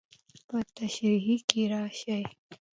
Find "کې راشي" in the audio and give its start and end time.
1.49-2.19